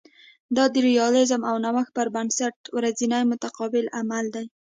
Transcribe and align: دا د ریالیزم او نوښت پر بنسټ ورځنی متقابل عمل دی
دا 0.55 0.65
د 0.73 0.75
ریالیزم 0.89 1.41
او 1.49 1.55
نوښت 1.65 1.91
پر 1.97 2.07
بنسټ 2.15 2.55
ورځنی 2.75 3.23
متقابل 3.31 3.85
عمل 3.99 4.25
دی 4.35 4.45